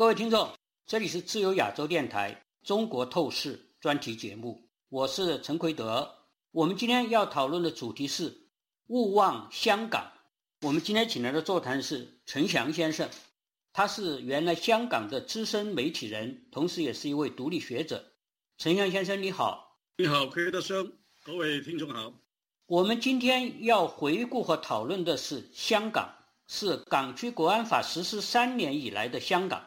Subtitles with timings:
[0.00, 0.50] 各位听众，
[0.86, 2.32] 这里是自由亚洲电台
[2.66, 6.10] 《中国透视》专题节目，我是陈奎德。
[6.52, 8.34] 我们今天要讨论的主题是
[8.86, 10.10] 勿忘香港。
[10.62, 13.06] 我们今天请来的座谈是陈翔先生，
[13.74, 18.02] 他是原来香港的资深媒体人，同时也是一位独立学者。
[18.56, 19.76] 陈翔先生，你好！
[19.98, 20.90] 你好，奎德兄，
[21.22, 22.10] 各位听众好。
[22.64, 26.10] 我们今天要回顾和讨论的是香港，
[26.46, 29.62] 是港区国安法实施三年以来的香港。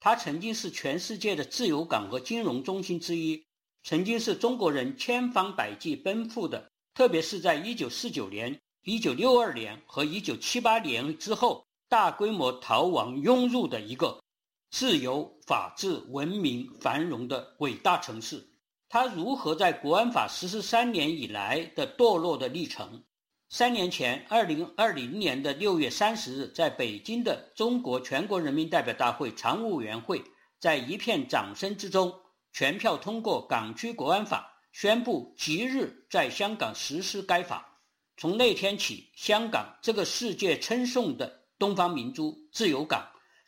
[0.00, 3.44] 它曾经是全世界的自由港和金融中心之一，
[3.82, 14.22] 曾经是中国人千方百计奔赴的，特别是在1949年、1962年和1978年之后，大规模逃亡涌入的一个
[14.70, 18.46] 自由、法治、文明、繁荣的伟大城市。
[18.88, 23.02] 它如何在国安法实施三年以来的堕落的历程？
[23.50, 30.22] 三年前，二零二零年的六月三十日，在北京的中国全国人民代表大会常务委员会，
[30.60, 32.14] 在一片掌声之中，
[32.52, 37.80] 全票通过《港区国安法》，宣布即日在香港实施该法。
[38.18, 43.02] 从那天起，香港这个世界称颂的东方明珠、自由港、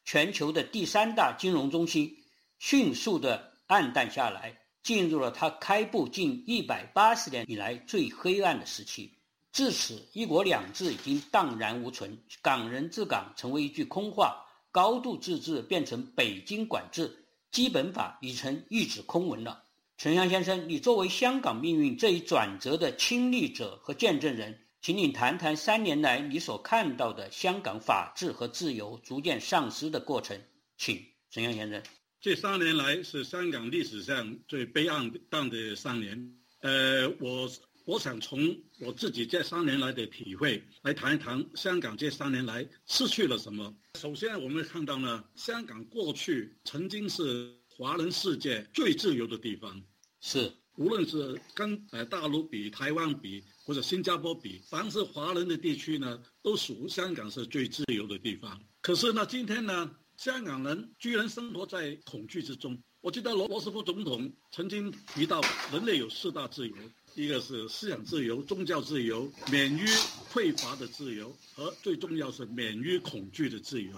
[0.06, 2.10] 全球的第三大金融中心，
[2.58, 9.19] 迅速的暗淡下来，进入了它开埠近一百八十年以来最黑暗的时期。
[9.52, 19.64] 至此，“一国两制”已经荡然无存，“港人治港”成为一句空话，“高度自治”变成北京管制，“基本法”已成一纸空文了。
[19.98, 30.40] 陈翔先生，你作为香港命运这一转折的亲历者和见证人，请你谈谈三年来你所看到的香港法治和自由逐渐丧失的过程。
[30.76, 31.82] 请陈翔先生。
[32.20, 35.10] 这三年来是香港历史上最悲哀
[35.50, 36.36] 的三年。
[36.60, 37.50] 呃，我。
[37.84, 43.74] 我想从我自己这三年来的体会来谈一谈香港这三年来失去了什么。
[43.98, 49.82] 首先，我们看到呢，香港过去曾经是华人世界最自由的地方，
[50.20, 58.62] 是无论是跟呃大陆比、台湾比或者新加坡比，凡是华人的地区呢，都属香港是最自由的地方。
[58.82, 62.80] 可是呢，今天呢，香港人居然生活在恐惧之中。
[63.00, 65.40] 我记得罗罗斯福总统曾经提到，
[65.72, 66.74] 人类有四大自由。
[67.14, 69.84] 一个是思想自由、宗教自由、免于
[70.32, 73.90] 匮乏的自由，和最重要是免于恐惧的自由。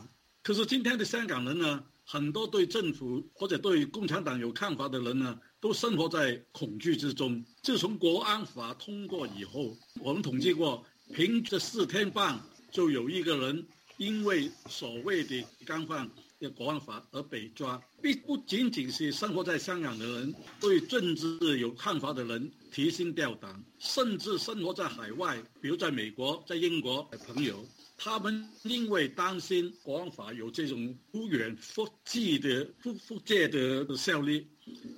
[0.42, 7.44] 可是今天的香港人呢，很多对政府或者对共产党有看法的人呢，都生活在恐惧之中。
[7.62, 10.84] 自从国安法通过以后，我们统计过，
[11.14, 12.40] 凭这四天半
[12.72, 13.66] 就有一个人
[13.98, 16.10] 因为所谓的干犯。
[16.50, 27.64] 国安法而被抓，并不仅仅是生活在香港的人，对政治有看法的人提心吊胆，甚至生活在海外，比如在美国、在英国的朋友，
[27.96, 34.46] 他们因为担心国安法有这种不远不近的不不借的效力，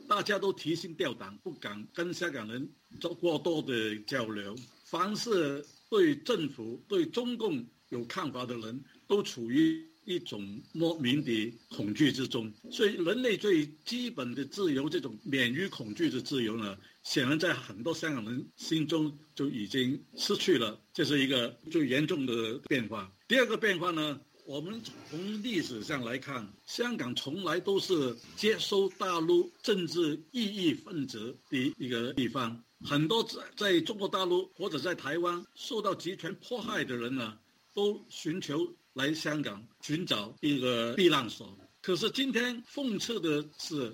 [0.09, 2.69] 大家都提心吊胆，不敢跟香港人
[3.01, 4.55] 做过多的交流。
[4.85, 9.85] 凡是对政府、对中共有看法的人，都处于。
[10.05, 23.11] 一种莫名的恐惧之中，所以人类最基本的自由，这种免于恐惧的自由呢，显然在很多香港人心中就已经失去了，这是一个最严重的变化。
[23.27, 37.39] 第二个变化呢，我们从历史上来看，香港从来都是接收大陆政治异议分子的一个地方，很多在在中国大陆或者在台湾受到集权迫害的人呢，
[37.73, 38.75] 都寻求。
[38.95, 43.93] 来香港寻找一个避难所，可是今天讽刺的是，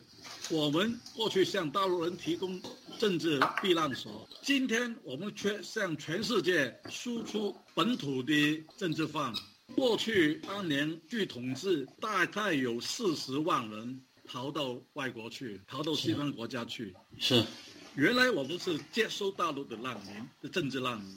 [0.51, 2.61] 我们过去向大陆人提供
[2.99, 9.33] 政治避难所，今天我们却向全世界输出本土的政治犯。
[9.75, 16.95] 过去当年据统计，大概有四十万人逃到外国去，逃到西方国家去。
[17.19, 17.43] 是，
[17.97, 21.17] 原来我们是接收大陆的难民，的政治难民。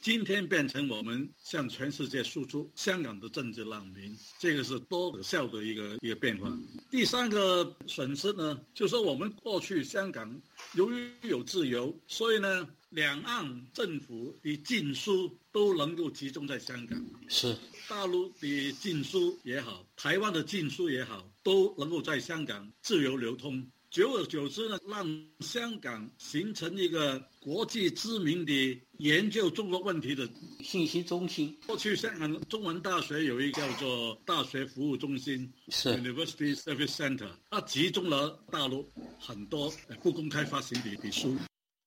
[0.00, 6.56] 今天变成我们向全世界输出香港的政治难民，这个是多可笑的一个一个变化。
[6.90, 10.40] 第三个损失呢，就是说我们过去香港
[10.74, 17.04] 由于有自由，所以呢，两岸政府的禁书都能够集中在香港。
[17.28, 17.56] 是
[17.88, 23.66] 大陆的禁书也好，台湾的禁书也好，都能够在香港自由流通。
[23.90, 30.28] 久而久之呢，让香港形成一个国际知名的研究中国问题的
[30.60, 31.58] 信息中心。
[31.66, 38.86] 过去香港中文大学有一个叫做大学服务中心，是 University Service Center，它集中了大陆
[39.18, 41.38] 很多不公开发行的的书，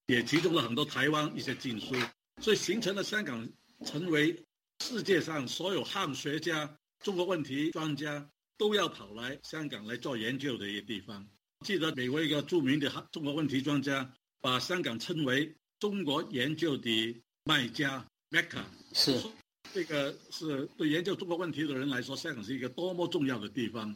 [0.07, 1.93] 也集中了很多台湾一些禁书，
[2.41, 3.47] 所以形成了香港
[3.85, 4.43] 成为
[4.79, 8.27] 世界上所有汉学家、中国问题专家。
[8.57, 11.27] 都要跑来香港来做研究的一个地方。
[11.63, 14.11] 记得美国一个著名的中国问题专家
[14.41, 18.63] 把香港称为中国研究的卖家 （Mecca）。
[18.93, 19.21] 是，
[19.71, 23.95] 这个是对研究中国问题的人来说，香港是一个多么重要的地方。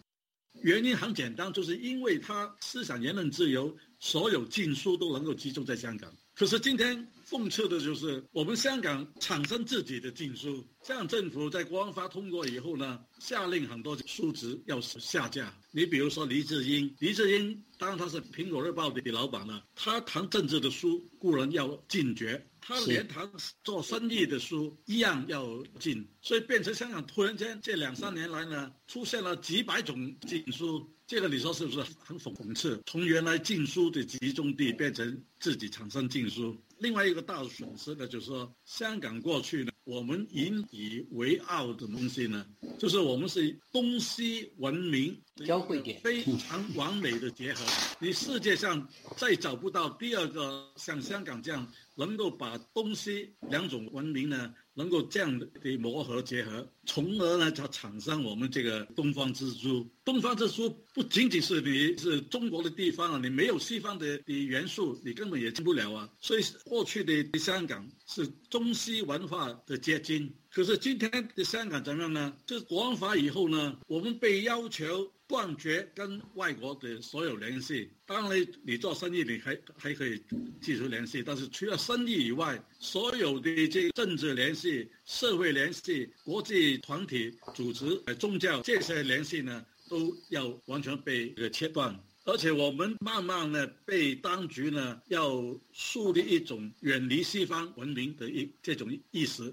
[0.62, 6.16] 原因很简单，就是因为他思想言论自由，所有禁书都能够集中在香港。
[6.36, 15.54] 可是今天讽刺的就是，我们香港产生自己的禁书，香港政府在国安法通过以后呢，下令很多书籍要下架。
[15.72, 23.30] 你比如说黎智英，黎智英当然他是苹果日报的老板了，他谈政治的书固然要禁绝，他连谈
[23.66, 30.90] 做生意的书一样要禁，所以变成香港突然间这两三年来呢，出现了几百种禁书。
[31.08, 32.82] 这个你说是不是很讽讽刺？
[32.88, 36.58] 从原来禁书的集中地变成自己产生禁书。
[36.86, 42.46] 另外一个大损失呢，就是说香港过去呢，我们引以为傲的东西呢，
[42.78, 47.66] 就是我们是东西文明交汇点，非常完美的结合。
[48.00, 48.88] 你世界上
[49.18, 54.54] 再找不到第二个像香港这样能够把东西两种文明呢。
[54.76, 55.48] 能够这样的
[55.80, 59.90] 磨合结合，从而呢，它产生我们这个东方之珠。
[60.04, 66.10] 东方之珠不仅仅是你是中国的地方啊，你没有西方的的元素，你根本也进不了啊。
[66.20, 72.34] 所以过去的香港是中西文化的结晶，可是今天的香港怎么样呢？
[72.46, 75.12] 就是国安法以后呢，我们被要求。
[75.28, 77.90] 断绝跟外国的所有联系。
[78.06, 80.22] 当然，你做生意你还还可以
[80.62, 92.00] 继续联系，但是除了生意以外，所有的这政治联系、社会联系、国际团体组织、宗教这些联系呢，都要完全被这个切断。
[92.26, 95.44] 而且我们慢慢的被当局呢要
[95.74, 99.52] 树立一种远离西方文明的一这种意识。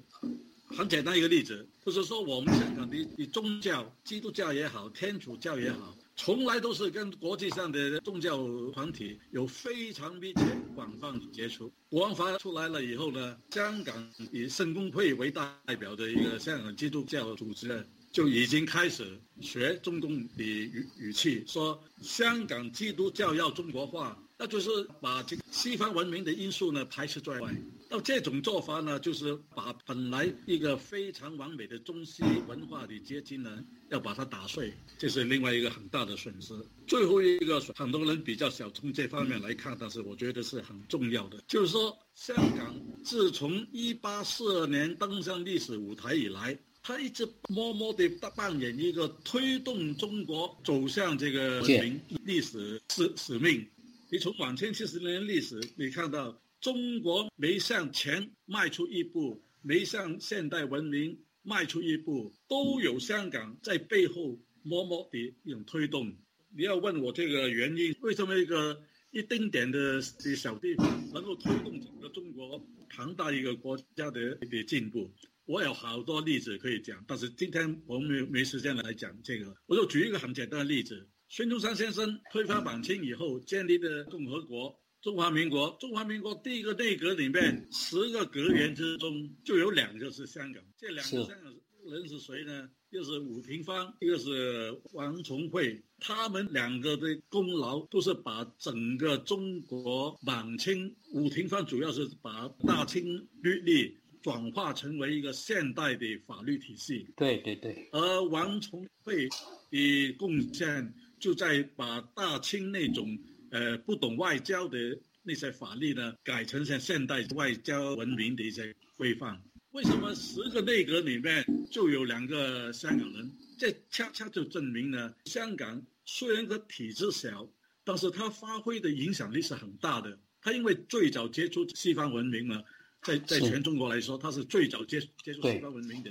[0.74, 8.38] 很简单一个例子，就是说我们香港的的宗教，基督教也好，天主教也好，从来都是跟国际上的宗教
[8.72, 10.42] 团体有非常密切、
[10.74, 11.70] 广泛的接触。
[11.90, 24.19] 国安法出来了以后呢，香港以圣公会为代表的一个香港基督教组织呢，就已经开始学中共的语语气，说香港基督教要中国化。
[24.42, 24.68] 那就是
[25.00, 27.54] 把这个西方文明的因素呢排斥在外。
[27.88, 36.52] 那这种做法呢，就是把本来一个非常完美的中西文化的结晶呢，要把它打碎，这是另外一个很大的损失。
[36.88, 42.74] 最后一个，很多人比较小从这方面来看，但是我觉得是很重要的，就是说，香港
[43.04, 53.64] 自从一八四二年登上历史舞台以来，他一直默默地扮演一个推动中国走向这个文明历史使使命。
[54.12, 66.14] 你从两千七十年历史，你看到中国每向前迈出一步，每向现代文明迈出一步，都有香港在背后默默的一种推动。
[66.54, 68.78] 你要问我这个原因，为什么一个
[69.12, 75.10] 一丁点的小地方能够推动整个中国庞大一个国家的的进步？
[75.46, 81.08] 我有好多例子可以讲，但是今天我们没没时间来讲这个，我就举一个很简单的例子。
[81.34, 91.55] 孙中山先生推翻满清以后建立的共和国中华民国，中华民国第一个内阁里面十个阁员之中就有两个是香港，这两个香港
[91.90, 92.69] 人是谁呢？
[92.90, 109.27] 一个是伍廷芳，一个是王崇惠，他们两个的功劳都是把整个中国满清，伍廷芳主要是把大清律例转化成为一个现代的法律体系，对对对，而王崇惠
[109.70, 110.93] 的贡献。
[111.22, 113.17] 就在把大清那种
[113.52, 114.76] 呃不懂外交的
[115.22, 119.41] 那些法律呢，改成像现代外交文明的一些规范。
[119.70, 123.31] 为什么十个内阁里面就有两个香港人？
[123.56, 127.48] 这恰恰就证明呢，香港虽然个体制小，
[127.84, 130.19] 但是它发挥的影响力是很大的。
[130.41, 132.60] 它因为最早接触西方文明嘛，
[133.00, 136.10] 在在全中国来说，它是最早接接触西方文明的。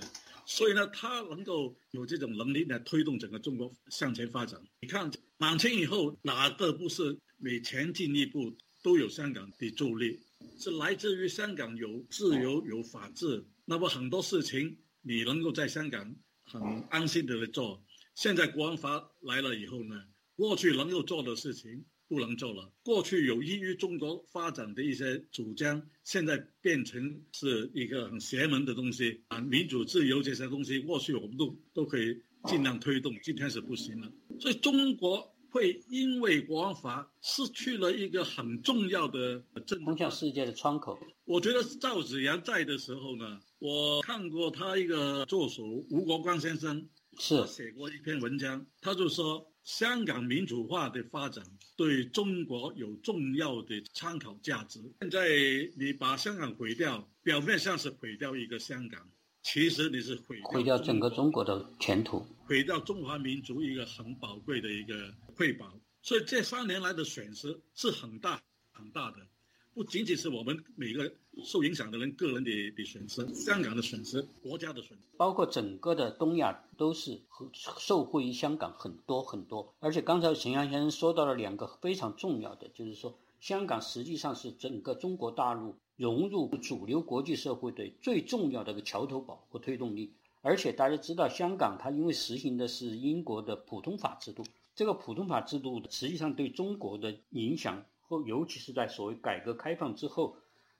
[0.53, 4.61] 所以呢，他能够有这种能力来推动整个中国向前发展。
[4.81, 8.53] 你看，满清以后哪个不是每前进一步
[8.83, 10.19] 都有香港的助力？
[10.59, 13.45] 是来自于香港有自由、有法治。
[13.63, 17.81] 那么很多事情你能够在香港很安心的来做。
[18.15, 20.03] 现在国安法来了以后呢，
[20.35, 21.85] 过去能够做的事情。
[22.11, 22.69] 不能做了。
[22.83, 29.39] 过去有益于中国发展的一些主张，现在变成是一个很邪门的东西啊！
[29.39, 34.11] 民主自由这些东西，过去我们都都可以尽量推动，今天是不行了。
[34.41, 40.99] 所以中国会因为国安法失去了一个很重要的政通向世界的窗口。
[41.23, 46.89] 我觉得赵子阳在的时候呢，我看过他一个助手吴国光先生
[47.19, 54.79] 是写过一篇文章，他就说香港民主化的发展对中国有重要的参考价值。
[55.01, 55.27] 现在
[55.75, 59.07] 你把香港毁掉，表面上是毁掉一个香港，
[59.43, 65.79] 其实你是毁毁掉整个中国的前途，毁掉中华民族一个很宝贵的一个瑰宝。
[66.01, 68.41] 所以这三年来的损失是很大
[68.73, 69.17] 很大的，
[69.73, 71.09] 不仅仅是我们每个
[71.43, 77.21] 受影响的人个人的的损失，香港的损失，国家的损失，包括整个的东亚都是
[77.53, 79.73] 受惠于香港很多很多。
[79.79, 90.11] 而且刚才陈阳先生说到了两个非常重要的，就是说香港实际上是整个中国大陆融入主流国际社会的最重要的一个桥头堡和推动力。
[90.41, 94.43] 而且大家知道，香港它因为实行的是英国的普通法制度。
[94.75, 97.85] 这个普通法制度实际上对中国的影响，
[98.25, 100.35] 尤其是在所谓改革开放之后，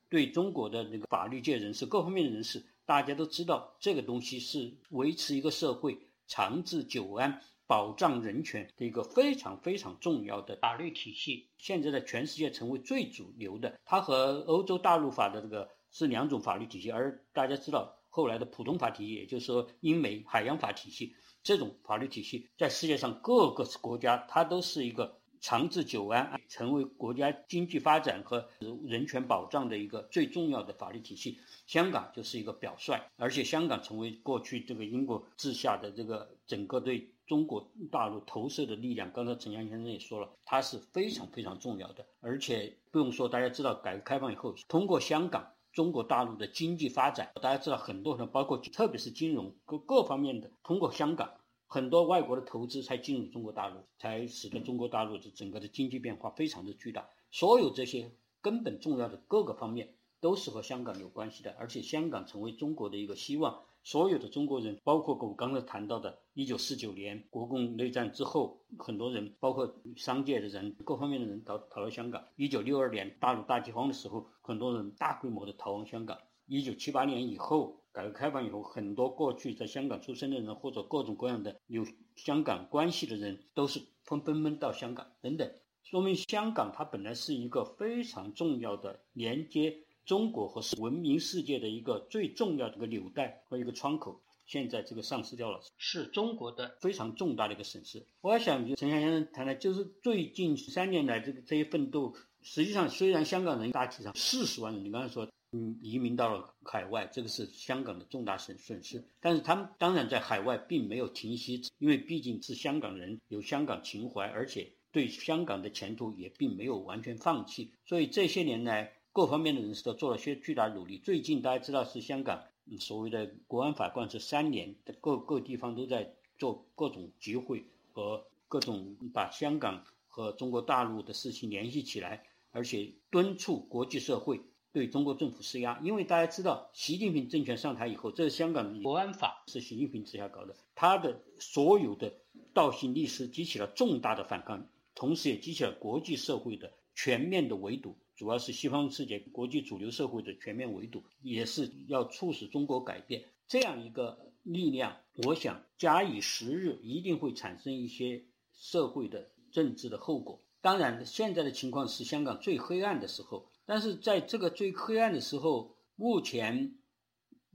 [0.10, 5.98] 对中国的那个法律界人士、各方面的人士，大家都知道，这个东西是维持一个社会
[6.28, 11.48] 长治久安、保障人权的一个非常非常重要的法律体系。
[11.58, 16.92] 现在在全世界成为最主流的，它和欧洲大陆法的这个是两种法律体系。
[16.92, 21.16] 而大家知道，后来的普通法体系，也就是说英美海洋法体系。
[21.44, 28.48] 这种法律体系在世界上各个国家，它都是一个长治久安、成为国家经济发展和
[28.86, 31.40] 人权保障的一个最重要的法律体系。
[31.66, 39.12] 香港就是一个表率，而且香港成为过去这个英国治下的这个整个对中国大陆投射的力量。
[39.12, 42.06] 刚才陈阳先生也说了，它是非常非常重要的。
[42.20, 45.52] 而且不用说，大家知道，改革开放以后，通过香港。
[45.74, 51.32] 中国大陆的经济发展，大家知道，很多人包括特别是金融各各方面的，通过香港，
[51.74, 57.08] 很多外国的投资才进入中国大陆，才使得中国大陆的整个的经济变化非常的巨大。
[57.32, 58.12] 所有这些
[58.42, 63.64] 根本重要的各个方面，都是和香港有关系的，而且香港成为中国的一个希望。
[63.84, 72.22] 所有的中国人，包括我刚才谈到的，一九四九年国共内战之后，很多人，包括商界的人，各方面的人逃逃到香港。
[72.36, 76.18] 一九六二年大陆大饥荒的时候，很多人大规模的逃往香港。
[76.48, 85.52] 一九七八年以后，改革开放以后，很多过去在香港出生的人，或者各种各样的有香港关系的人，都是纷纷纷到香港等等，
[85.84, 89.78] 说明香港它本来是一个非常重要的连接。
[90.04, 98.04] 中国和文明世界的一个最重要的一个纽带和一个窗口，现在这个丧失掉了，是中国的非常重大的一个损失。
[98.20, 118.94] 我想，陈先生谈的，就是最近三年来这个这些奋斗，实际上虽然香港人大体上四十万人，你刚才说，嗯，移民到了海外，这个是香港的重大损损失，但是他们当然在海外并没有停息，因为毕竟是香港人，有香港情怀，而且对香港的前途也并没有完全放弃，所以这些年来。
[119.14, 120.98] 各方面的人士都做了些巨大努力。
[120.98, 122.42] 最近大家知道是香港
[122.80, 134.40] 所谓的国安法贯彻三年，各各地方都在做各种集会和各种把香港和中国大陆的事情联系起来，而且敦促国际社会
[134.74, 135.80] 对中国政府施压。
[135.84, 142.14] 因为大家知道，习近平政权上台以后，这是香港国安法是习近平之下搞的，他的所有的
[142.54, 147.96] 倒行逆施激起了重大的反抗，同时也激起了国际社会的全面的围堵。
[148.16, 154.96] 主要是西方世界、国际主流社会的全面围堵，也是要促使中国改变这样一个力量。
[155.26, 158.24] 我想，假以时日，一定会产生一些
[158.54, 160.40] 社会的、政治的后果。
[160.62, 166.76] 当然，现在的情况是香港最黑暗的时候，但是在这个最黑暗的时候，目前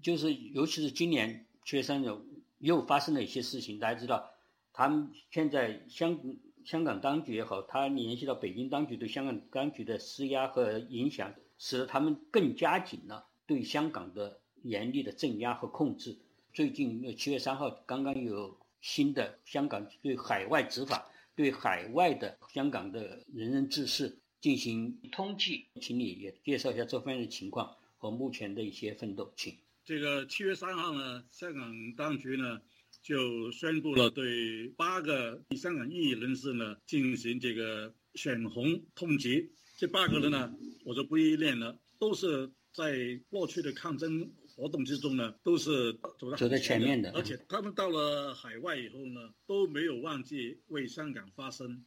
[0.00, 2.08] 就是尤其是今年七月三日
[2.56, 3.78] 又发生了一些事情。
[3.78, 4.30] 大家知道，
[4.72, 6.18] 他们现在香。
[6.64, 16.18] 香港当局也好，他联系到北京当局对香港当局的施压和影响，使得他们更加紧了对香港的严厉的镇压和控制。
[16.52, 29.56] 最近七月三号刚刚有新的香港对海外执法，对海外的香港的人人志士进行通缉，请你也介绍一下这方面的情况和目前的一些奋斗，请。
[29.84, 32.60] 这个七月三号呢，香港当局呢。
[33.02, 39.48] 就宣布了对八个香港异议人士呢进行这个选红通缉。
[39.76, 40.52] 这八个人呢，
[40.84, 47.12] 我就不一念了，都是在过去的抗争活动之中呢，都是走在走在前面的。
[47.12, 51.84] 而且他们到了海外以后呢，都没有忘记为香港发声。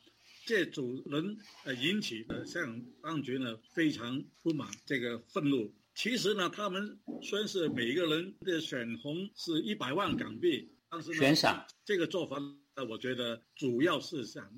[0.50, 5.72] 这主人呃引起的香港当局呢非常不满，这个愤怒。
[5.94, 10.68] 其实呢，他们虽然是每个人的选红是一百万港币。
[10.90, 12.38] 但是悬赏这个做法，
[12.74, 14.52] 呃，我觉得主要是想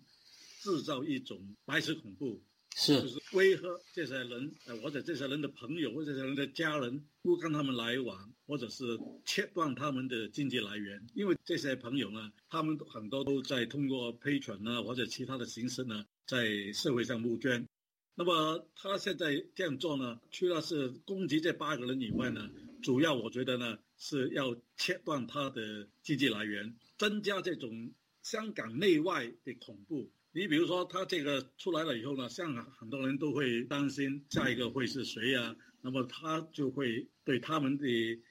[0.61, 2.41] 制造一种白色恐怖，
[2.75, 3.63] 是就是威吓
[3.93, 11.05] 这些人，呃，或者这些人的朋友或者这些人的家人，不跟他们来往，或者是切断他们的经济来源。
[11.13, 17.67] 因为这些朋友呢，他们很多都在通过陪权呢或者其他的形式呢，在社会上募捐。
[18.15, 22.49] 那么他现在这样做呢，除了是攻击这八个人以外呢，
[22.81, 30.09] 主要我觉得呢是要切断他的经济来源，增加这种香港内外的恐怖。
[30.33, 35.55] 你比如说，他这个出来了以后呢，香港很多人都会担心下一个会是谁呀？
[35.81, 37.85] 那么他就会对他们的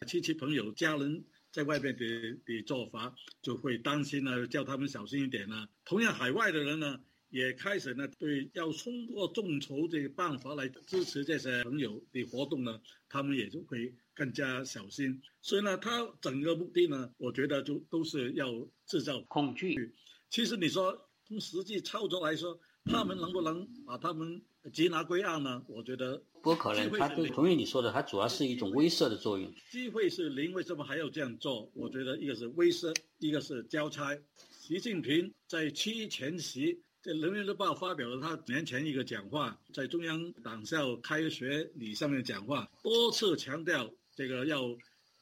[0.06, 2.04] 亲戚朋友、家人在外边的
[2.46, 5.68] 的做法就会担心呢，叫他们小心一点呢。
[5.84, 7.00] 同样，海外的人呢。
[7.32, 15.22] 也开始呢，对要通过众筹这个办法来支持这些朋友的活动呢，他们也就会更加小心。
[15.40, 18.52] 所以呢，他整个目的呢，我觉得就都是要
[18.84, 19.94] 制造恐惧。
[20.28, 25.62] 其实你说从实际操作来说，他们能不能把他们缉拿归案呢？
[25.68, 26.90] 我觉得不可能。
[26.98, 29.48] 他同意你说的，它主要是一种威慑的作用。
[29.70, 31.70] 机会是零，为什么还要这样做？
[31.72, 34.18] 我觉得一个是威慑，一个是交差。
[34.50, 36.82] 习近平在七一前夕。
[37.00, 44.64] 在《人民日报》发表了他年前一个讲话，在中央党校开学礼上面讲话，多次强调这个要，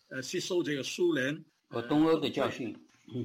[0.09, 2.75] 呃，吸收这个苏联和东欧的教训，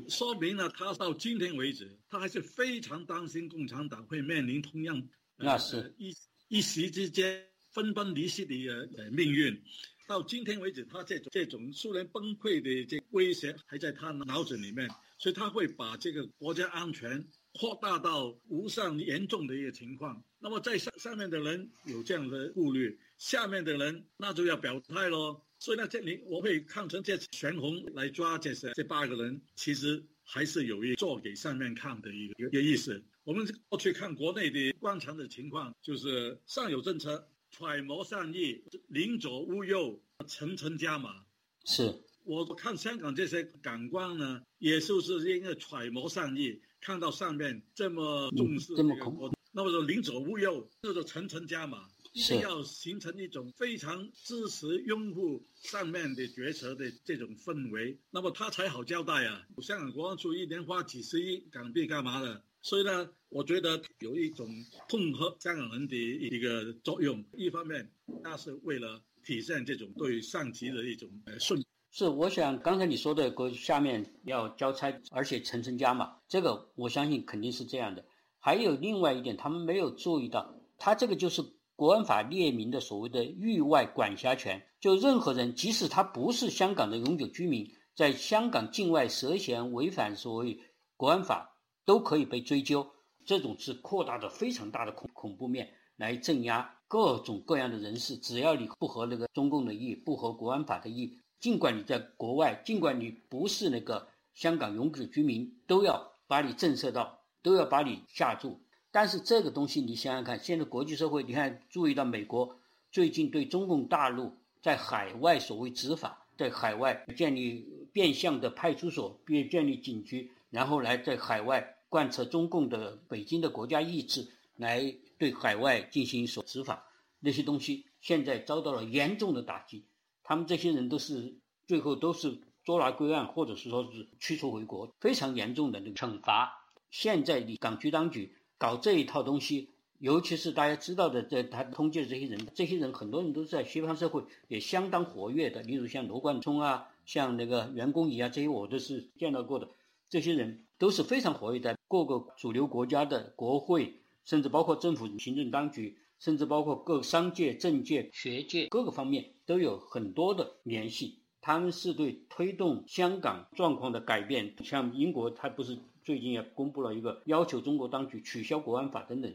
[0.10, 6.16] 说明了他到今天为止，他还是非常担心共产党会面临同样，那是一
[6.48, 9.62] 一时之间分崩离析的一个命运。
[10.06, 17.26] 到今天为止，他这种这种苏联崩溃的这威胁还在他脑子里面，所以他会把这个国家安全。
[17.60, 25.40] 扩大到无上严重的一个情况，那么在上上面的人有这样的顾虑，下面的人那就要表态喽。
[25.64, 33.02] 所以呢，这里我会看成这悬红来抓这些这八个人，其实还是有一做给上面看的一个一个意思。
[33.24, 41.24] 我们过去看国内的官场的情况，就是上有政策，揣摩善意，宁左勿右，层层加码。
[41.64, 46.62] 是我看香港这些港官呢，也就是因为揣摩善意。
[46.82, 59.44] 看到上面这么重视这个，那么说宁左勿右，这就层层加码，一定要形成一种非常支持拥护上面的决策的这种氛围，那么他才好交代啊。
[59.62, 62.44] 香港国安处一年花几十亿港币干嘛的？
[62.62, 64.48] 所以呢，我觉得有一种
[64.88, 67.26] 痛恨香港人的一个作用。
[67.34, 71.62] 一方面，那是为了体现这种对上级的一种呃顺。
[71.90, 78.06] 是，我想刚才你说的，国下面要交差，而且层层加码，这个我相信肯定是这样的。
[78.38, 81.44] 还有另外一点，他们没有注意到，他这个就是
[81.76, 90.60] 国安法列明的所谓的域外管辖权，就任何人，即使他不是香港的永久居民，在香港境外涉嫌违反所谓
[90.96, 92.88] 国安法，都可以被追究。
[93.26, 101.18] 这种是扩大的非常大的恐恐怖面，来镇压各种各样的人士，只要你不合那个中共的意，不合国安法的意。
[101.40, 108.62] 尽管你在国外，尽管你不是那个香港永久居民，都要把你震慑到，都要把你吓住。
[108.94, 112.56] 但是这个东西，你想想看，现在国际社会，你看注意到美国
[112.92, 124.28] 最近对中共大陆在海外所谓执法，在海外建立变相的派出所，并建立警局，然后来在海外贯彻中共的北京的国家意志，
[124.58, 126.86] 来对海外进行所执法，
[127.20, 129.84] 那些东西现在遭到了严重的打击。
[130.22, 131.34] 他们这些人都是
[131.66, 136.60] 最后都是捉拿归案，或者是说是驱逐回国，非常严重的那个惩罚。
[136.92, 138.32] 现在你港区当局
[138.64, 139.68] 搞这一套东西，
[140.00, 149.68] 尤其是大家知道的，这他通缉的这些人，这些人很多人都是在西方社会也相当活跃的，例如像罗贯聪啊，像那个袁公仪啊，这些我都是见到过的。
[150.10, 155.98] 这些人都是非常活跃在各个主流国家的国会，甚至包括政府行政当局。
[156.20, 161.20] 甚至包括各商界、政界、学界各个方面都有很多的联系。
[161.42, 169.34] 他们是对推动香港状况的改变，像英国，它不是最近也公布了一个要求中国当局取消国安法等等，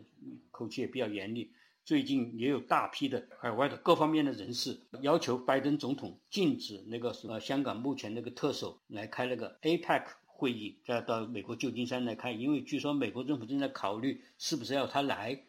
[0.51, 1.53] 口气也比较严厉。
[1.85, 15.45] 最近也有大批的海外的各方面的人士要求拜登总统禁止那个什么香港目前那个特首来开那个 APEC 会议，再到美国旧金山来开，因为据说美国政府正在考虑是不是要他来，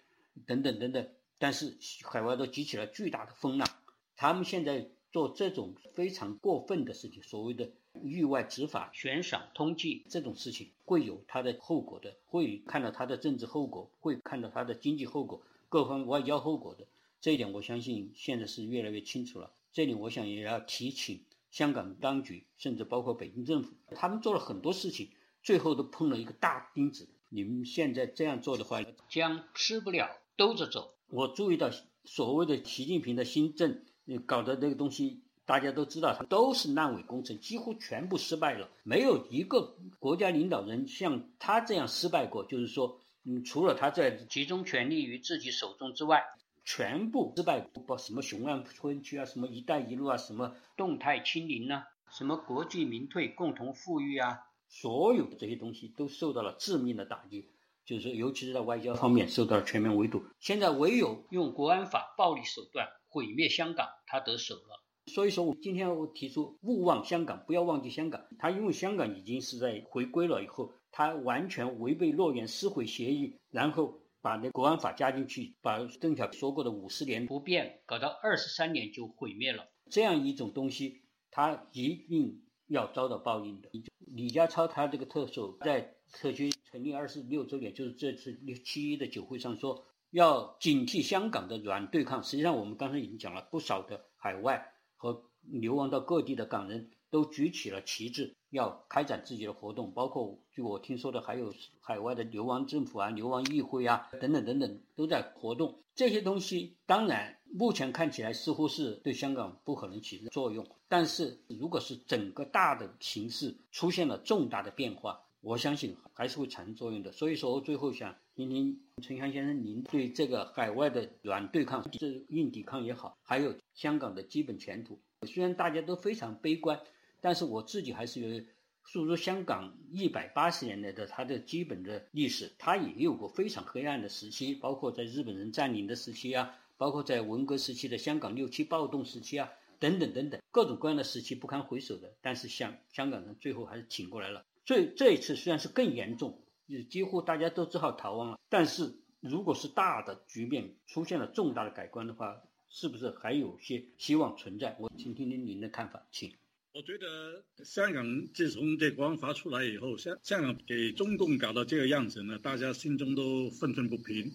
[0.47, 1.07] 等等等等。
[1.37, 3.67] 但是海外都激起了巨大的风浪，
[4.15, 7.71] 他们现在做这种非常过分的事情，所谓的
[8.03, 16.85] 域外执法、悬赏、通缉这种事情，会有它的后果的，会看到它的政治后果，会看到它的经济后果，各方外交后果的。
[17.21, 19.51] 这一点我相信现在是越来越清楚了。
[19.73, 25.09] 这里我想也要提醒香港当局，甚至包括北京政府，他们做了很多事情，
[25.43, 27.09] 最后都碰了一个大钉子。
[27.29, 30.93] 你们现在这样做的话，将吃不了兜着走。
[31.09, 31.69] 我注意到
[32.03, 33.83] 所谓的习近平的新政
[34.17, 42.43] 搞的那个东西，大家都知道，它都是烂尾工程，几乎全部失败了，没有一个国家领导人像他这样失败过。
[42.45, 46.23] 就是说，嗯，除了他在集中权力于自己手中之外，
[46.63, 47.59] 全部失败。
[47.59, 57.49] 不什么雄安分区啊，什么“一带一路”啊，什么动态清零啊，什么国进民退、共同富裕啊，所有这些东西都受到了致命的打击。
[57.85, 60.23] 就是说，尤其是在外交方面受到了全面围堵。
[60.39, 64.81] 现在唯有用国安法暴力手段毁灭香港，他得手了。
[65.07, 68.27] 所以说，我今天我提出勿忘香港，不要忘记香港。
[68.37, 79.67] 他因为香港已经是在回归了以后，他完全违背诺言，撕毁协议，然后把那国安法加进去，把邓小平说过的五十年不变搞到二十三年就毁灭了。
[79.89, 83.69] 这样一种东西，他一定要遭到报应的。
[83.99, 86.51] 李家超他这个特首在特区。
[86.71, 92.23] 成立二十六周年，就是这次七一的酒会上说，要警惕香港的软对抗。
[92.23, 99.91] 实际上，我们刚才已经讲了不少的海外和流亡到各地的港人都举起了旗帜，要开展自己的活动。
[99.91, 105.79] 包括据我听说的，还有海外的流亡政府啊、流亡议会啊等等等等都在活动。
[105.95, 115.21] 这些东西当然目前看起来似乎是对香港不可能起作用，但是如果是整个大的形势出现了重大的变化。
[115.41, 124.97] 我相信还是会产生作用的，所以说我最后想听听陈翔先生，您对这个海外的软对抗，是硬抵抗也好，还有香港的基本前途，
[125.27, 126.79] 虽然大家都非常悲观，
[127.19, 128.45] 但是我自己还是有
[128.85, 144.45] 诉说香港一百八十年来的它的基本的历史，它也有过非常黑暗的时期，包括在日本人占领的时期啊，包括在文革时期的香港六七暴动时期啊，等等等等，各种各样的时期不堪回首的，但是香香港人最后还是挺过来了。
[144.63, 148.39] 这这一次虽然是更严重，也几乎大家都只好逃亡了。
[148.47, 154.77] 但是，如果是大的局面出现了重大的改观的话，是不是还有些希望存在？
[154.79, 156.31] 我请听听您的看法，请。
[156.71, 164.31] 我觉得香港自从这国安法出来以后，香香港给中共搞到这个样子呢，大家心中都愤愤不平。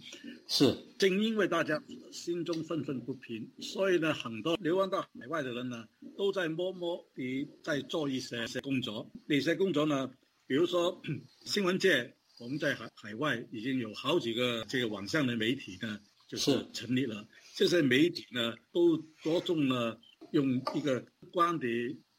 [0.49, 9.09] 是，正因为大家心中愤愤不平，所以呢，很多流亡到海外的人呢，都在默默地在做一些些工作。
[9.27, 10.11] 哪些工作呢？
[10.47, 11.01] 比如说，
[11.47, 17.27] 新闻界，我们在海海外已经有好几个这个网上的媒体呢，就是成立了。
[17.55, 20.01] 这些媒体呢，都着重了
[20.33, 21.66] 用一个观的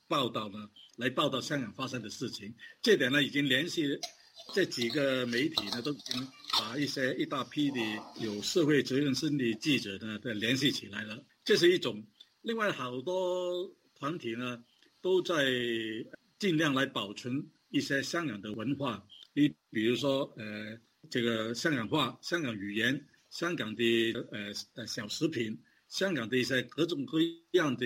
[0.07, 2.55] 报道呢，来报道香港发生的事情。
[2.81, 3.83] 这点呢，已经联系
[4.53, 7.79] 这几个媒体呢，都已经把一些一大批的
[8.21, 11.21] 有社会责任心的记者呢，都联系起来了。
[11.43, 12.01] 这是一种。
[12.41, 14.63] 另外，好多团体呢，
[15.01, 15.43] 都在
[16.39, 17.49] 尽量来保存。
[17.71, 19.05] 一些香港的文化，
[19.37, 27.17] 你比如说，呃，这个香港话、香港语言、香港的呃呃小食品、香港的一些各种各
[27.51, 27.85] 样的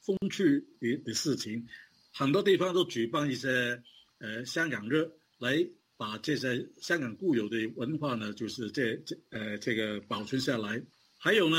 [0.00, 1.66] 风趣的的事情，
[2.14, 3.82] 很多地方都举办一些
[4.16, 5.06] 呃香港日，
[5.38, 10.82] 来把这些香港固有的文化呢，就是这这呃这个保存下来。
[11.18, 11.58] 还有呢，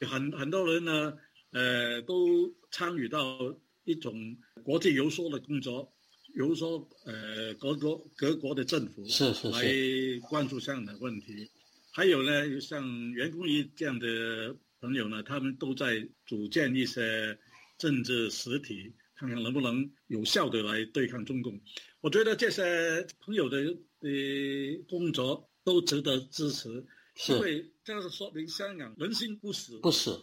[0.00, 1.14] 很很多人呢，
[1.50, 5.92] 呃，都参与到一种国际游说的工作。
[6.38, 9.60] 比如说，呃，各国各国的政府是是来
[10.28, 11.50] 关注香港的问题，
[11.90, 17.36] 还有呢，像袁公仪这样的朋友呢，他们都在组建一些
[17.76, 21.60] 政治实体，看看能不能有效的来对抗中共。
[22.02, 23.58] 我觉得这些朋友的
[23.98, 24.08] 呃
[24.88, 26.68] 工作都值得支持，
[27.30, 30.16] 因为这样是说明香港人心不死，不死，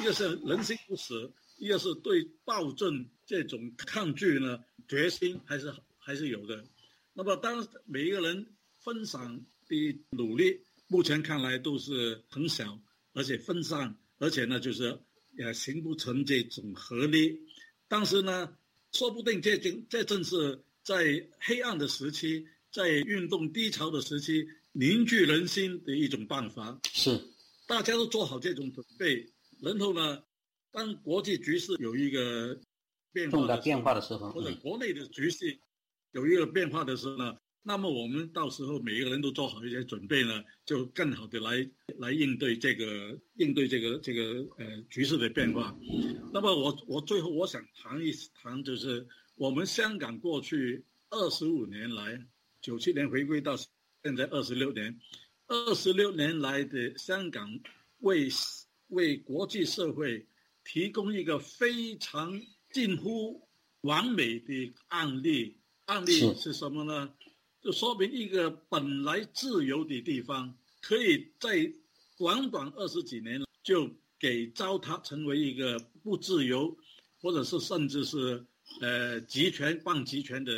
[0.00, 4.58] 一个是人心不死，一个是对暴政这种抗拒呢。
[4.88, 6.64] 决心还是还是有的，
[7.12, 8.46] 那么当每一个人
[8.78, 12.80] 分散的努力，目前看来都是很小，
[13.12, 14.98] 而且分散，而且呢，就是
[15.36, 17.38] 也形不成这种合力。
[17.86, 18.56] 但是呢，
[18.92, 26.80] 说不定这正这正是在黑暗的时期，在运动低潮的时期，凝聚人心的一种办法。
[26.94, 27.20] 是，
[27.66, 30.22] 大家都做好这种准备，然后呢，
[30.70, 32.58] 当国际局势有一个。
[33.30, 35.58] 重大变化的时候，或者国内的局势
[36.12, 41.68] 有一个变化的时候呢，那么我们到时候每一个人都做好一些准备呢，就更好的来
[41.98, 45.76] 来应对这个应对这个这个呃局势的变化。
[46.32, 52.24] 那么我我最后我想谈一谈，就是我们香港过去二十五年来，
[52.60, 54.98] 九七年回归到现在二十六年，
[55.46, 57.58] 二十六年来的香港
[57.98, 58.28] 为
[58.88, 60.26] 为国际社会
[60.62, 62.40] 提供一个非常。
[62.72, 63.48] 近乎
[63.82, 67.14] 完美的案例，案例是什么呢？
[67.60, 71.72] 就说明一个本来自由的地方，可以在
[72.16, 76.76] 短短二十几年就给糟蹋成为一个不自由，
[77.20, 78.44] 或者是甚至是
[78.80, 80.52] 呃集权、半集权的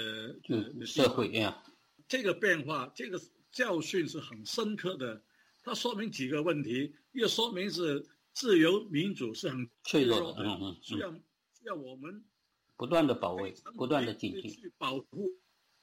[0.84, 1.62] 社会呀。
[2.08, 3.20] 这个变化，这个
[3.52, 5.22] 教训是很深刻的。
[5.62, 11.22] 它说明几个问题，一个说明是自由民主是很脆弱的，嗯嗯，
[11.60, 12.24] 需要我们
[12.76, 15.30] 不断的保卫、不断的警惕、去保护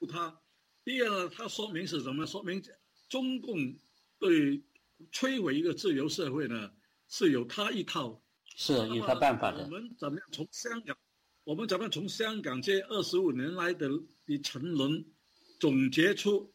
[0.10, 0.36] 它。
[0.84, 2.26] 第二呢，它说明是什么？
[2.26, 2.62] 说明
[3.08, 3.76] 中共
[4.18, 4.64] 对
[5.12, 6.72] 摧毁一个自由社会呢
[7.08, 8.20] 是有他一套，
[8.56, 9.64] 是有他办法的。
[9.64, 10.98] 我们怎么样从香港？
[11.44, 13.88] 我们怎么样从香港这二十五年来的
[14.26, 15.06] 的沉沦，
[15.60, 16.52] 总结出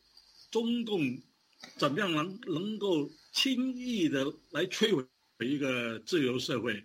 [0.50, 1.00] 中共
[1.76, 5.06] 怎么样能能够轻易的来摧毁
[5.46, 6.84] 一个自由社会？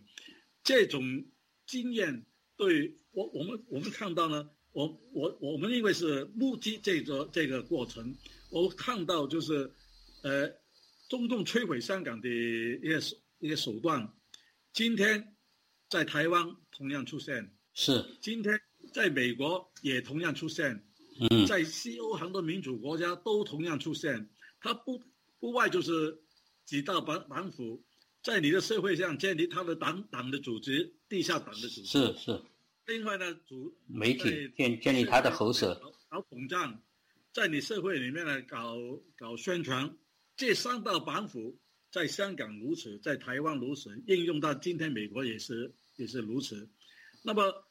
[0.64, 1.26] 这种
[1.68, 2.26] 经验
[2.56, 4.50] 对我我们我们看到呢。
[4.74, 8.16] 我我我们因为是目击这个这个过程，
[8.52, 9.72] 我看到就是，
[10.22, 10.48] 呃，
[11.10, 14.14] 中共摧毁香港的一些一些手段，
[14.74, 15.36] 今天
[15.90, 18.06] 在台湾同样出现，是。
[18.22, 18.60] 今天
[18.94, 20.86] 在美国也同样出现，
[21.32, 25.02] 嗯，在西欧很多民主国家都同样出现，它不
[25.40, 26.22] 不外就是
[26.66, 27.84] 几大板板斧，
[28.22, 32.42] 在你的社会上建立他的党党的组织，地下党的组织，是是。
[32.86, 35.74] 另外呢，主媒体建建立他的喉舌，
[36.10, 36.82] 搞统战，
[37.34, 38.78] 在你社会里面呢搞
[39.18, 39.98] 搞宣传，
[40.36, 41.60] 这三道板斧
[41.92, 46.70] 在香港如此，在台湾如此，应用到今天美国也是也是如此。
[47.24, 47.68] 那么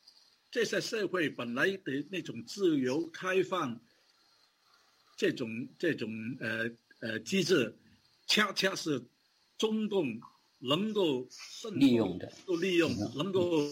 [0.50, 3.80] 这些社会本来的那种自由开放，
[5.16, 6.70] 这种这种呃
[7.00, 7.74] 呃机制，
[8.26, 9.02] 恰恰是
[9.56, 10.20] 中共
[10.58, 11.28] 能够
[11.74, 13.68] 利用的，够利用，能够。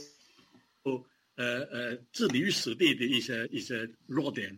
[1.37, 4.57] 呃呃，置你于死地的一些一些弱点，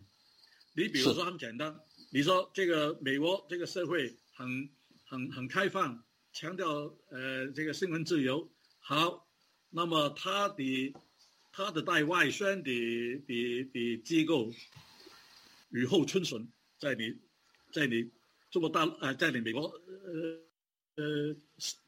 [0.75, 1.75] 你比如说很简单，
[2.11, 4.69] 你说这个美国这个社会很
[5.03, 9.27] 很很开放，强调呃这个新闻自由，好，
[9.71, 10.93] 那么他的
[11.51, 12.71] 他的带外宣的
[13.25, 14.53] 的的机构
[15.69, 17.11] 雨后春笋，在你
[17.73, 18.11] 在你
[18.51, 20.46] 中国大呃在你美国呃
[20.97, 21.35] 呃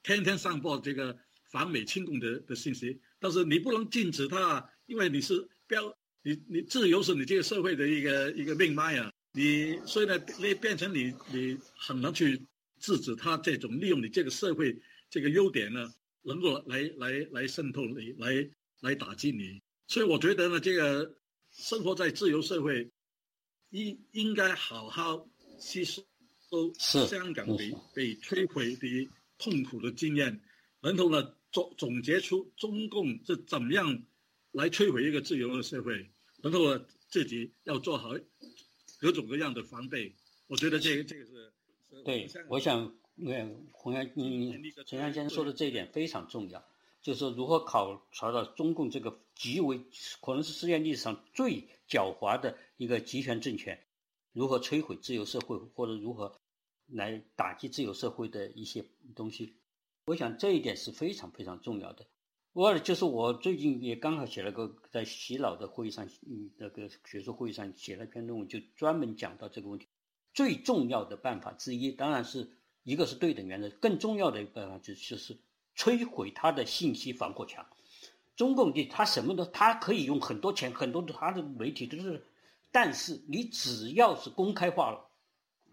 [0.02, 1.16] 天天上报这个
[1.52, 4.68] 反美亲共的的信息，但是你不能禁止他。
[4.86, 12.44] 因为你是标，你你自由是你这个社会的一个一个命脉啊，你所以呢，你变成你你很难去
[12.80, 14.76] 制止他这种利用你这个社会
[15.12, 15.94] 这个优点呢，
[16.24, 18.50] 能够来来来渗透你，来
[18.82, 19.62] 来打击你。
[19.86, 21.16] 所以我觉得呢，这个
[21.52, 22.90] 生活在自由社会，
[23.70, 26.04] 应应该好好吸收
[26.80, 30.42] 香港被被摧毁的痛苦的经验，
[30.82, 34.04] 然后呢总总结出中共是怎么样。
[34.52, 36.10] 来摧毁一个自由的社会，
[36.42, 36.76] 然后
[37.08, 38.16] 自己要做好
[39.00, 40.12] 各种各样的防备。
[40.48, 41.54] 我觉得这个这个是
[42.04, 42.28] 对。
[42.48, 44.52] 我想，嗯洪阳嗯
[44.88, 46.68] 陈阳先生说的这一点非常重要，
[47.04, 49.80] 就是如何考察到中共这个极为
[50.20, 53.80] 可能是世界历史上最狡猾的一个集权政权，
[54.34, 56.34] 如何摧毁自由社会，或者如何
[56.88, 59.56] 来打击自由社会的一些东西。
[60.06, 62.06] 我想这一点是非常非常重要的。
[62.54, 69.88] 我就是我最近也刚好写了个在洗脑的会议上，嗯，那个学术会议上写了篇论文，就专门讲到这个问题。
[70.34, 72.50] 最重要的办法之一，当然是
[72.84, 75.38] 一个是对等原则，更重要的一个办法就就是
[75.76, 77.66] 摧毁他的信息防火墙。
[78.36, 82.26] 中共的他什么都，他可以用很多钱，很多他的媒体都是，
[82.72, 85.10] 但是你只要是公开化了，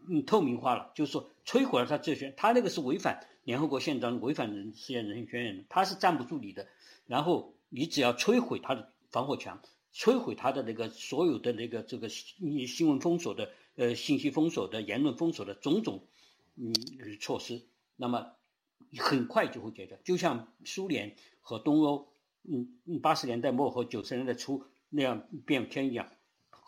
[0.08, 3.26] 嗯，透明化了，就是说摧毁了他这些，他那个是违反。
[3.44, 6.66] 联合国宪章违反人世界人权宣言，他是站不住你的。
[7.06, 9.62] 然后你只要摧毁他的防火墙，
[9.94, 16.08] 摧毁他的那个所有的那个这个新新闻封锁的呃信息封锁的言论封锁的种种
[16.56, 16.74] 嗯
[17.20, 17.62] 措施，
[17.94, 18.32] 那么
[18.98, 20.00] 很快就会解决。
[20.02, 22.08] 就像苏联和东欧
[22.42, 26.10] 嗯八十年代末和九十年代初那样变天一样，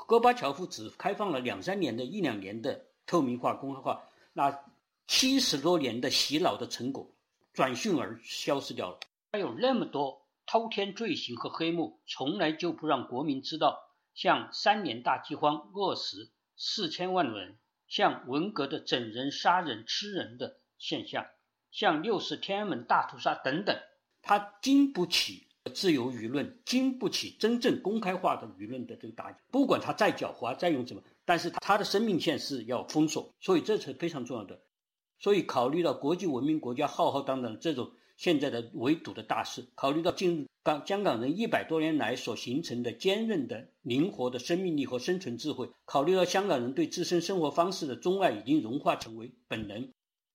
[0.09, 4.59] 戈巴乔夫只开放了两三年的一两年的透明化公开化，那。
[5.11, 7.11] 七十多年的洗脑的成果，
[7.55, 9.01] 转瞬而消失掉了。
[9.33, 13.89] 他有那么多滔天罪行和黑幕，从来就不让国民知道。
[14.13, 17.55] 像三年大饥荒，饿死四千万人；
[17.89, 21.25] 像文革的整人、杀人、吃人的现象；
[21.71, 23.81] 像六四天安门大屠杀等等，
[24.21, 29.39] 他经不起自由舆论，经不起真正公开化的舆论的这个打击。
[29.51, 34.61] 不管他再狡猾，再用什么，但是他的生命线是要封锁，所以这是非常重要的。
[35.21, 49.91] 所以，考虑到国际文明国家浩浩荡荡这种现在的围堵的大势，考虑到进入港香港人一百多年来所形成的坚韧的、灵活的生命力和生存智慧，考虑到香港人对自身生活方式的钟爱已经融化成为本能，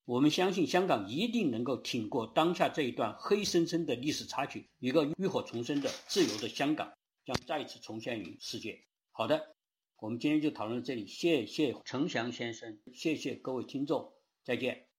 [0.05, 6.91] 我们相信香港一定能够挺过当下这一段黑森森的历史插曲，一个浴火重生的自由的香港
[7.23, 8.83] 将再次重现于世界。
[9.11, 9.55] 好的，
[9.99, 14.11] 我们今天就讨论到这里，谢谢程翔先生，谢谢各位听众，
[14.43, 14.92] 再见。